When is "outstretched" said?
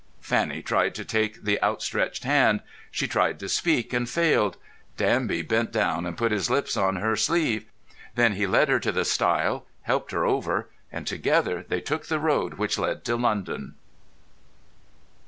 1.61-2.23